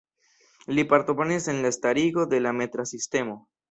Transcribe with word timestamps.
Li 0.77 0.85
partoprenis 0.93 1.47
en 1.55 1.63
la 1.69 1.73
starigo 1.79 2.29
de 2.35 2.43
la 2.49 2.59
metra 2.65 2.91
sistemo. 2.97 3.43